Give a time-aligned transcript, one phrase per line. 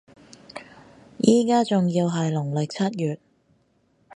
[1.19, 3.19] 依家仲要係農曆七月